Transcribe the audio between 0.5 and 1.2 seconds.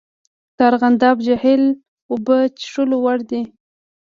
د ارغنداب